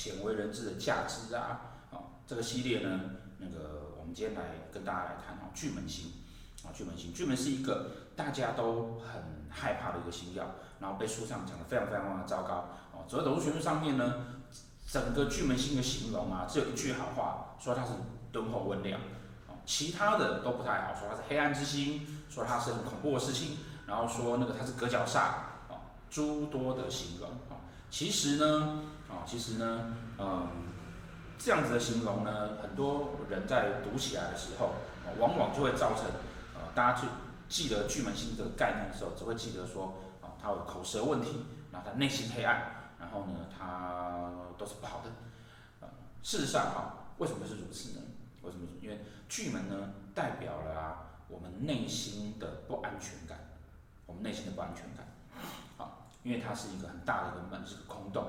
[0.00, 3.00] 鲜为人知的价值啊，啊，这个系列呢，
[3.36, 6.10] 那个我们今天来跟大家来谈啊，巨门星
[6.64, 10.42] 啊，巨门星，巨门是一个大家都很害怕的一个星曜，
[10.80, 13.04] 然后被书上讲的非常非常非常糟糕哦。
[13.06, 14.24] 紫微斗数学上面呢，
[14.90, 17.90] 整个巨门星的形容啊，只有一句好话，说它是
[18.32, 18.98] 敦厚温良，
[19.66, 25.18] 其他的都不太好，说它是黑暗之星，说它是很恐怖的事情，然后说那个它是隔角煞
[25.68, 27.60] 啊，诸多的形容啊。
[27.90, 30.48] 其实呢，啊，其实呢，嗯，
[31.38, 34.74] 这样子的形容呢，很多人在读起来的时候，
[35.18, 36.04] 往往就会造成，
[36.54, 37.06] 呃，大家去
[37.48, 45.10] 记得巨门星的概念的时候，只会记得说，啊，他有口舌问题，然后他内心黑暗，然后呢，他都是不好的。
[46.22, 48.04] 事实上，哈，为什么是如此呢？
[48.42, 48.66] 为什么？
[48.80, 53.38] 因为巨门呢，代表了啊，我们内心的不安全感，
[54.06, 55.06] 我们内心的不安全感，
[55.78, 58.24] 啊，因为它是一个很大的一个门，是个空洞，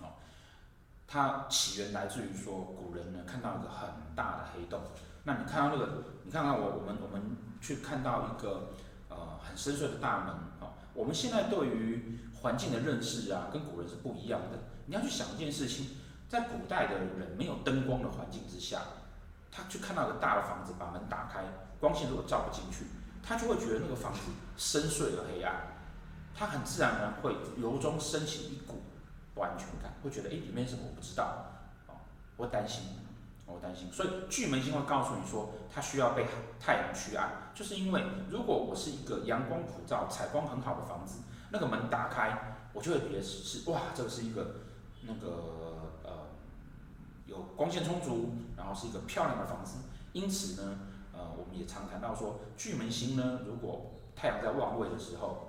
[0.00, 0.16] 哦，
[1.06, 4.80] 它起源来自于说古人呢看到一个很大的黑洞，
[5.24, 8.70] 那你看到那个，你看看我我们我们去看到一个
[9.08, 15.96] 呃很深邃的大门，啊，我们现在对于环境的认识啊，跟古人是不一样的，你要去想一件事情。
[16.28, 18.82] 在古代的人没有灯光的环境之下，
[19.50, 21.42] 他去看到一个大的房子，把门打开，
[21.80, 22.84] 光线如果照不进去，
[23.22, 24.20] 他就会觉得那个房子
[24.58, 25.54] 深邃而黑暗，
[26.38, 28.82] 他很自然呢会由衷升起一股
[29.34, 31.44] 不安全感，会觉得哎里面什么我不知道，
[31.88, 31.96] 哦，
[32.36, 32.84] 我担心，
[33.46, 36.26] 我担心，所以巨门星会告诉你说，它需要被
[36.60, 44.54] 太阳驱暗，就是因为如果我是一个阳光普照、采光很好的房子，那个门打开，我就会觉得是哇，这个是一个
[45.02, 46.28] 那个呃。
[47.26, 49.80] 有光线充足，然后是一个漂亮的房子。
[50.14, 50.78] 因此呢，
[51.12, 55.47] 呃，我们也常谈到说，巨门星呢，如果太阳在旺位的时候，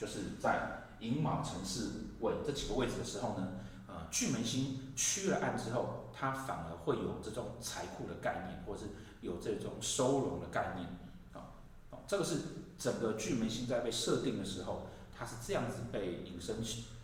[0.00, 1.90] 就是在寅卯辰巳
[2.20, 3.48] 未这几个位置的时候呢，
[3.86, 8.86] 呃，巨门星驱了暗之后，它反而会有这种财库的概念，或是
[9.20, 10.88] 有这种收容的概念，
[11.34, 11.52] 啊，
[11.90, 12.38] 哦，这个是
[12.78, 16.56] 整个巨门星在被设定的时候，它是这样子被引申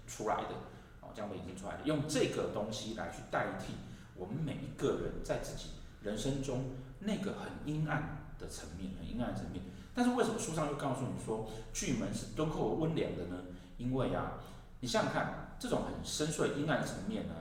[0.06, 0.54] 出来的，
[1.02, 3.74] 哦，这样被引申出来的，用这个东西来去代替。
[4.14, 6.70] 我们每一个人在自己人生中
[7.00, 9.62] 那个很阴暗的层面，很阴暗的层面。
[9.96, 13.36] 但是为什么书上又告诉你说巨门是敦厚温良的呢？
[13.78, 14.34] 因为啊，
[14.80, 17.34] 你想想看，这种很深邃阴暗的层面呢，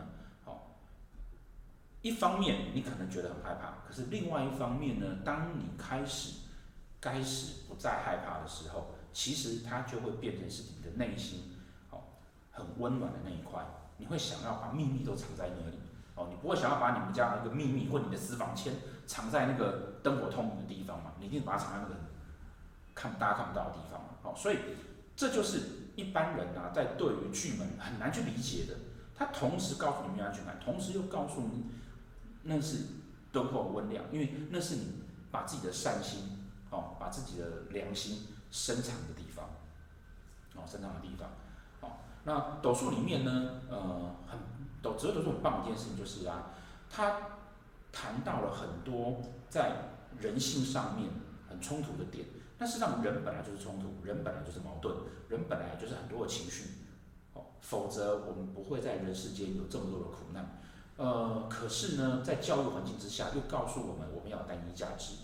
[0.45, 0.77] 好，
[2.01, 6.35] 一方面你可能觉得很害怕，可是另外一方面呢，当你开始
[7.01, 11.57] 开始不再害怕的时候，其实它就会变成是你的内心，
[11.89, 12.07] 好，
[12.51, 13.65] 很温暖的那一块，
[13.97, 15.77] 你会想要把秘密都藏在那里。
[16.15, 18.73] 哦，你不会想要把你们家那个秘密或你的私房钱
[19.05, 21.11] 藏在那个灯火通明的地方嘛？
[21.19, 21.95] 你一定把它藏在那个
[22.95, 24.33] 看大家看不到的地方好。
[24.33, 24.57] 所以
[25.15, 28.75] 这就是一般人啊，在对于巨门很难去理解的。
[29.13, 31.65] 他同时告诉你没有安全感，同时又告诉你
[32.43, 32.79] 那是
[33.31, 39.45] 敦厚温良，因为那是你把自己的善心哦，把自己的良心深藏的地方
[40.55, 41.29] 哦，深藏的地方。
[41.81, 44.39] 哦，那斗数里面呢，呃，很。
[44.81, 46.51] 都值得说很棒的一件事情就是啊，
[46.87, 47.17] 他
[47.91, 49.19] 谈到了很多
[49.49, 49.77] 在
[50.19, 51.09] 人性上面
[51.49, 52.23] 很冲突的点。
[52.57, 54.95] 但是让人本来就是冲突，人本来就是矛盾，
[55.29, 56.69] 人本来就是很多的情绪，
[57.33, 60.61] 哦，否则我们不会在人世间有这么多的苦难。
[60.97, 65.15] 呃，可是呢，在教育环境之下，又告诉我们我们要单一价值，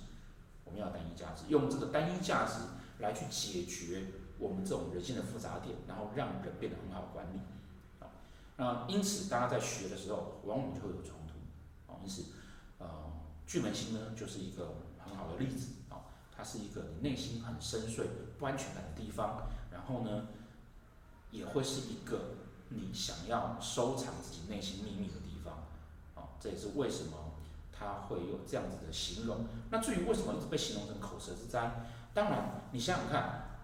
[0.66, 2.56] 我们要单一价值，用这个单一价值
[3.00, 4.08] 来去解决
[4.38, 7.40] 我们这种人性的复杂点，然后让人变得很好管理。
[8.00, 8.12] 啊
[8.58, 11.34] 那因此，大家在学的时候，往往就会有冲突。
[11.88, 12.26] 哦，因此，
[12.78, 12.88] 呃，
[13.48, 15.68] 巨门星呢，就是一个很好的例子。
[16.42, 18.04] 它是一个你内心很深邃、
[18.40, 19.44] 不安全感的地方。
[19.72, 20.26] 然后呢，
[21.30, 22.34] 也会是一个
[22.70, 25.68] 你想要收藏自己内心秘密的地方。
[26.16, 27.36] 哦，这也是为什么
[27.72, 29.46] 它会有这样子的形容。
[29.70, 33.60] 那至于为什么一直被形容成口舌之灾，当然，你想想看，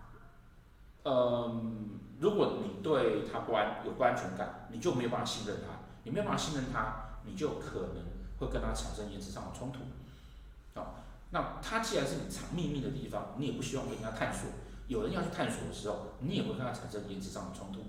[1.04, 8.06] 嗯、如果你对他不安有不安全感，你就没有办法信任他，你没有办法信任他，你就可能
[8.38, 9.80] 会跟他产生言辞上的冲突。
[11.32, 14.50] 那它既然是你藏秘密的地方，你也不希望跟人家探索。
[14.88, 17.82] 有人要去探索的时候，你也会跟他产生言辞上的冲突。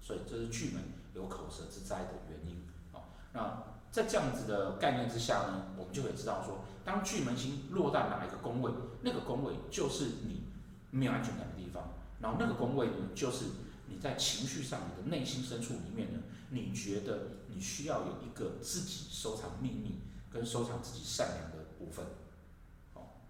[0.00, 0.82] 所以这是巨门
[1.14, 2.62] 有口舌之灾的原因。
[2.90, 3.62] 好，那
[3.92, 8.72] 在这样子的概念之下呢，我们就可以知道说，当巨门星落在哪一个宫位，
[9.02, 10.44] 那个宫位就是你
[10.90, 11.90] 没有安全感的地方。
[12.20, 13.44] 然后那个宫位呢，就是
[13.88, 20.00] 你在情绪上，你的内心深处里面呢，你觉得你需要有一个自己收藏秘密
[20.30, 22.06] 跟收藏自己善良的部分，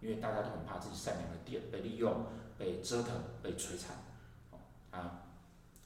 [0.01, 2.25] 因为大家都很怕自己善良的点被利用、
[2.57, 3.11] 被折腾、
[3.43, 3.97] 被摧残，
[4.91, 5.23] 啊，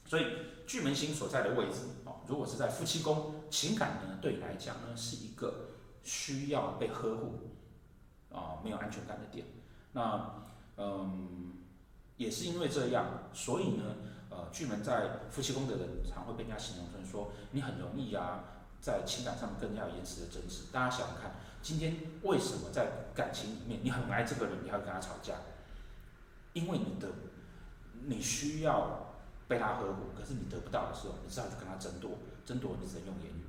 [0.05, 0.25] 所以
[0.65, 5.69] 巨门星所在的位置，哦，如果是在夫妻宫，情感呢，对你来讲呢，是一个
[6.03, 7.39] 需要被呵护，
[8.31, 9.45] 啊，没有安全感的点。
[9.93, 10.43] 那，
[10.77, 11.53] 嗯，
[12.17, 13.83] 也是因为这样，所以呢，
[14.29, 18.43] 呃，巨门在夫妻宫的人，常会被人家形容成说，你很容易啊，
[18.85, 20.65] 在情感上面跟人家有延迟的争执。
[20.71, 21.31] 大家想想看，
[21.63, 25.33] 今天为什么在感情里面，你很爱这个人，你还会跟他吵架？
[26.53, 27.07] 因为你的，
[28.05, 29.01] 你需要。
[29.47, 33.45] 被他呵护，可是你得不到的时候，你只好去跟他争夺，争夺你只能用言语。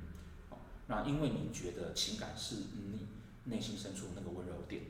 [0.85, 3.07] 那因为你觉得情感是你
[3.45, 4.83] 内心深处那个温柔点。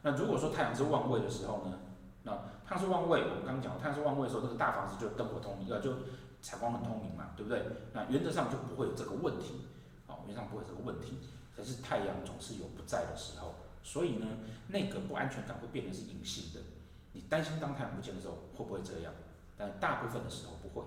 [0.00, 1.78] 那如果说太阳是旺位的时候呢？
[2.22, 2.32] 那
[2.64, 5.92] 太阳是旺位，我们刚刚讲太阳是旺位的时候，这个大房子就灯火通明，呃，就
[6.40, 7.62] 采光很通明嘛，对不对？
[7.92, 9.66] 那原则上就不会有这个问题。
[10.06, 11.18] 哦，原则上不会有这个问题。
[11.54, 14.26] 可是太阳总是有不在的时候，所以呢，
[14.68, 16.60] 那个不安全感会变成是隐性的。
[17.12, 19.12] 你担心当太阳不见的时候，会不会这样？
[19.56, 20.86] 但大部分的时候不会，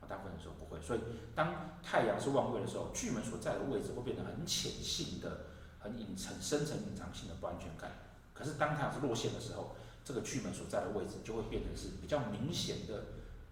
[0.00, 1.00] 啊，大部分的时候不会，所以
[1.34, 1.52] 当
[1.82, 5.46] 太阳是旺位的时候，巨门所在的位置会变得很浅性的、
[5.80, 7.90] 很隐层、深层隐藏性的不安全感。
[8.32, 9.74] 可是当太阳是落陷的时候，
[10.04, 13.04] 这个巨门所在的位置就会变成是比较明显的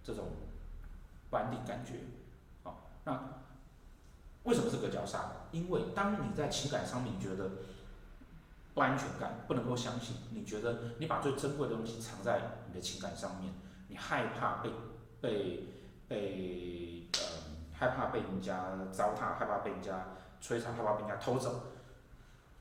[0.05, 0.27] 这种
[1.31, 1.95] 不安定感觉。
[2.63, 3.19] 好，那
[4.43, 5.31] 为什么是个角杀？
[5.53, 7.51] 因为当你在情感上面觉得
[8.75, 13.53] 不安全感，不能够相信，你觉得你把最珍贵的东西藏在你的情感上面。
[13.89, 14.71] 你害怕被
[15.21, 15.67] 被
[16.07, 17.19] 被呃
[17.73, 20.07] 害怕被人家糟蹋，害怕被人家
[20.41, 21.73] 摧残，害怕被人家偷走，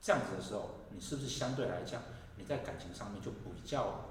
[0.01, 2.01] 这样子的时候，你是不是相对来讲，
[2.35, 4.08] 你在感情上面就比较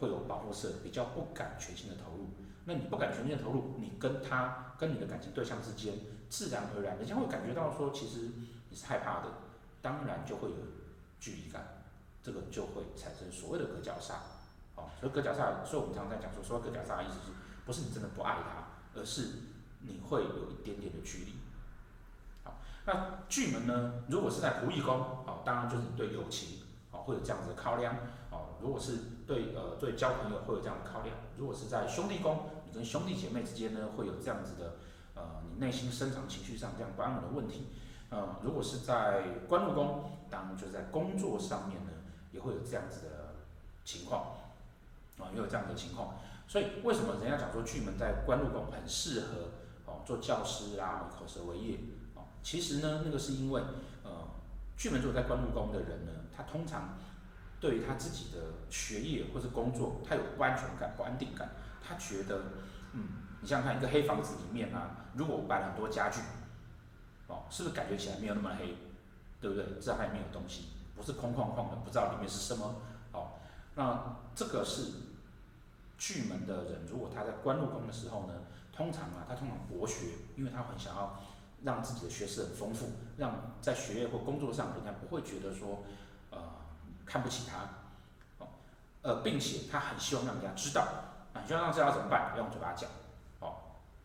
[0.00, 2.28] 会有保护色，比较不敢全心的投入？
[2.64, 5.94] 那你不敢全心的投入，你跟他跟你的感情对象之间，
[6.28, 8.28] 自然而然，人家会感觉到说，其实
[8.68, 9.28] 你是害怕的，
[9.80, 10.56] 当然就会有
[11.18, 11.82] 距离感，
[12.22, 14.14] 这个就会产生所谓的隔角煞。
[14.76, 17.32] 哦所以隔角煞，所以我们常常在讲说，说隔角煞的意思是，
[17.66, 19.30] 不是你真的不爱他，而是
[19.80, 21.32] 你会有一点点的距离。
[22.44, 26.57] 好，那巨门呢，如果是在仆役宫，好，当然就是对友情，
[27.08, 27.96] 会有这样子的考量。
[28.30, 31.16] 好，如果是对呃对交朋友会有这样的考量。
[31.36, 34.76] 如果是在兄弟宫，你跟兄弟姐妹之间呢，会有这样子的
[35.14, 37.68] 呃你内心深藏情绪上这样不安稳的问题。
[38.10, 41.90] 呃，如果是在官禄宫，当然就是在工作上面呢，
[42.32, 43.34] 也会有这样子的
[43.84, 44.36] 情况。
[45.18, 46.14] 啊，也有这样的情况，
[46.46, 49.50] 所以为什么人家讲说巨门在官禄宫很适合
[49.84, 51.76] 哦做教师啊，口舌为业
[52.14, 52.22] 哦？
[52.40, 53.60] 其实呢，那个是因为
[54.04, 54.10] 呃，
[54.78, 56.96] 巨门如果在官禄宫的人呢，他通常
[57.60, 58.38] 对于他自己的
[58.70, 61.50] 学业或是工作，他有不安全感、不安定感，
[61.86, 62.40] 他觉得
[62.92, 63.08] 嗯，
[63.40, 66.20] 你想想看，一个黑房子里面啊，如果我摆了很多家具，
[67.26, 68.76] 哦，是不是感觉起来没有那么黑，
[69.40, 69.64] 对不对？
[69.80, 72.76] 至少里面有东西，不是空旷旷的，不知道里面是什么。
[73.12, 73.32] 哦，
[73.74, 75.08] 那这个是。
[76.00, 78.34] 巨门的人，如果他在官禄宫的时候呢，
[78.72, 81.20] 通常啊，他通常博学，因为他很想要
[81.62, 82.86] 让自己的学识很丰富，
[83.16, 85.82] 让在学业或工作上人家不会觉得说，
[86.30, 86.38] 呃，
[87.04, 88.48] 看不起他，哦，
[89.02, 90.82] 呃，并且他很希望让人家知道，
[91.34, 92.32] 啊，希望让知道怎么办？
[92.36, 92.88] 要用嘴巴讲，
[93.40, 93.56] 哦，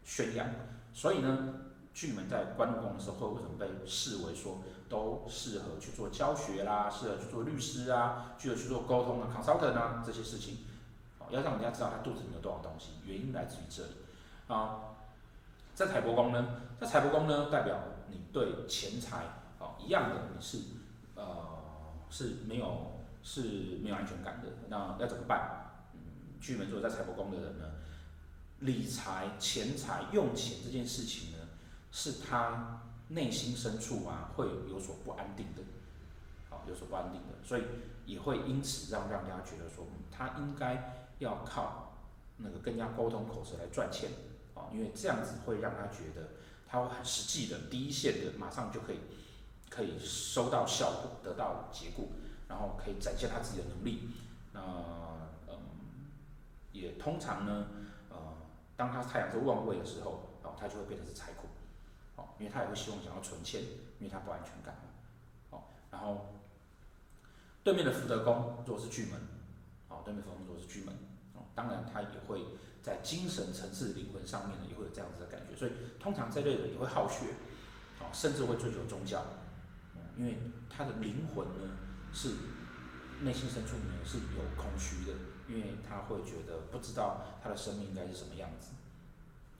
[0.04, 0.48] 宣扬。
[0.94, 1.54] 所以呢，
[1.94, 4.58] 巨门在官禄宫的时候，会为什么被视为说
[4.90, 10.58] 都适合去做教学啦，适合去做律师啊，适合去做沟通啊，consultant 啊这些事情。
[11.20, 13.94] 哦要让人家知道他肚子里有多少东西，原因来自于这里
[14.48, 14.93] 啊。
[15.74, 17.78] 在财帛宫呢，在财帛宫呢，代表
[18.10, 19.24] 你对钱财
[19.60, 20.60] 啊一样的，你是
[21.16, 21.24] 呃
[22.10, 24.50] 是没有是没有安全感的。
[24.70, 25.72] 那要怎么办？
[25.94, 27.66] 嗯，巨门座在财帛宫的人呢，
[28.60, 31.38] 理财、钱财、用钱这件事情呢，
[31.92, 35.62] 是他内心深处啊会有所不安定的，
[36.56, 37.64] 啊有所不安定的，所以
[38.06, 41.00] 也会因此让让大家觉得说，他应该。
[41.20, 41.94] 要靠
[42.38, 44.10] 那个跟人家沟通口舌来赚钱
[44.56, 46.30] 啊，因为这样子会让他觉得
[46.68, 49.00] 他会很实际的、第一线的，马上就可以
[49.70, 52.06] 可以收到效果、得到结果，
[52.48, 54.10] 然后可以展现他自己的能力。
[54.54, 54.62] 那
[55.48, 55.58] 嗯，
[56.72, 57.68] 也通常呢，
[58.10, 58.18] 呃，
[58.76, 61.48] 当他太阳在旺位的时候，哦，他就会变成是财库，
[62.16, 63.62] 哦，因为他也会希望想要存钱，
[64.00, 64.76] 因为他不安全感，
[65.50, 66.34] 哦，然后
[67.64, 69.20] 对面的福德宫如果是巨门，
[69.90, 70.94] 哦，对面福德宫如果是巨门。
[70.94, 71.00] 哦
[71.56, 72.44] 当然，他也会
[72.84, 75.56] 在精神层次、灵魂上面呢，也会有这样子的感觉。
[75.56, 75.72] 所以，
[76.02, 77.28] 通常这类人也会好学，
[78.04, 79.24] 啊，甚至会追求宗教，
[80.18, 80.38] 因为
[80.70, 81.78] 他的灵魂呢
[82.14, 82.36] 是
[83.22, 85.14] 内心深处呢是有空虚的，
[85.48, 88.74] 因为他会觉得不知道他的生命应该是什么样子。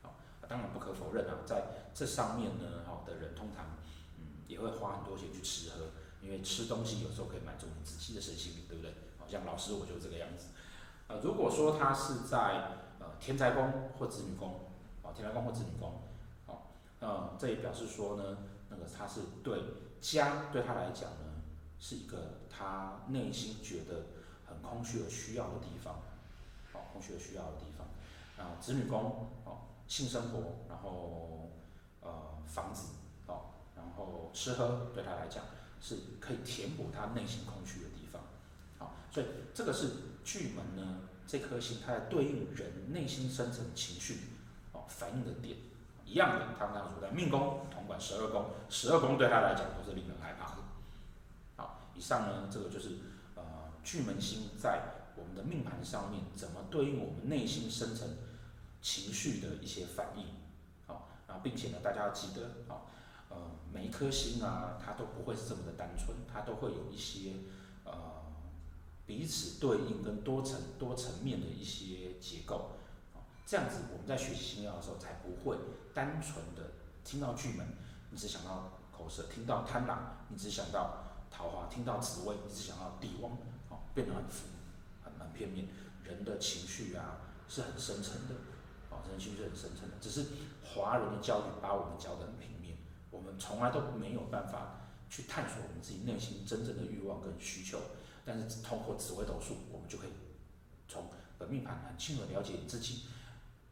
[0.04, 0.12] 啊，
[0.50, 3.78] 当然不可否认啊，在这上面呢，好的人通常
[4.20, 8.94] 嗯也会花很多钱去吃喝，因为吃东西有时候可以满足你自己的身心灵，对不对？
[9.18, 10.48] 好像老师我就这个样子。
[11.08, 12.38] 呃，如果说他是在
[13.00, 14.60] 呃田宅宫或子女宫，
[15.04, 16.02] 啊，田宅宫或子女宫，
[16.46, 18.38] 好，呃，这也表示说呢，
[18.70, 19.62] 那个他是对
[20.00, 21.42] 家对他来讲呢，
[21.80, 24.06] 是一个他内心觉得
[24.48, 25.96] 很空虚而需要的地方，
[26.72, 29.58] 好，空虚而需要的地方，啊，子女宫，哦，
[29.88, 31.52] 性生活，然后
[32.02, 32.10] 呃
[32.48, 32.94] 房子，
[33.28, 35.44] 哦，然后吃喝对他来讲
[35.82, 38.22] 是可以填补他内心空虚的地方，
[39.14, 39.90] 所以这个是
[40.26, 41.00] 巨门呢。
[41.26, 44.18] 这颗星，它在对应人内心深层情绪，
[44.74, 45.56] 哦，反应的点
[46.06, 50.62] 一样的，他们当时在命宫统管十二宫，十二宫对他来讲都是令人害怕的。
[51.56, 52.98] 好，以上呢，这个就是
[53.36, 53.42] 呃
[53.86, 54.82] 巨门星在
[55.16, 58.10] 我们的命盘上面怎么对应我们内心深层
[58.82, 60.26] 情绪的一些反应。
[60.86, 62.84] 好，然后，并且呢，大家要记得，啊，
[63.30, 63.38] 呃，
[63.72, 67.32] 每一颗星啊，它都不会是这么的单纯，它都会有一些。
[69.06, 72.72] 彼此对应跟多层多层面的一些结构，
[73.46, 75.58] 这样子我们在学习星曜的时候才不会
[75.94, 76.72] 单纯的
[77.04, 77.68] 听到巨门，
[78.12, 83.34] 你只想到口舌；听到贪狼，你只想到桃花；听到紫微，你只想到帝王，
[83.70, 84.48] 哦，变得很浮，
[85.04, 85.68] 很很片面。
[86.04, 88.36] 人的情绪啊是很深层的，
[88.90, 89.96] 哦，人情绪很深层的。
[90.00, 90.26] 只是
[90.64, 92.78] 华人的教育把我们教得很平面，
[93.12, 97.80] 我们从来都没有办法去探索我们自己内心真正的欲望跟需求。
[98.26, 100.12] 但是通过紫微斗数，我们就可以
[100.88, 103.04] 从本命盘很清楚了解你自己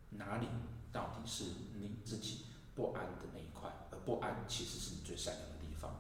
[0.10, 0.48] 哪里
[0.92, 5.98] 到底是你自己不安的那一块，而不安其实是你最善良的地方。